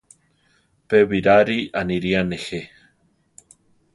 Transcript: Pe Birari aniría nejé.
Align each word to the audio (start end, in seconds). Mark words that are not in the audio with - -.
Pe 0.87 1.03
Birari 1.09 1.59
aniría 1.81 2.23
nejé. 2.23 2.71